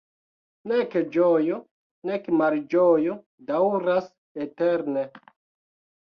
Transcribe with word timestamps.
Nek 0.69 0.93
ĝojo, 1.15 1.57
nek 2.09 2.25
malĝojo 2.39 3.17
daŭras 3.51 4.07
eterne. 4.47 5.05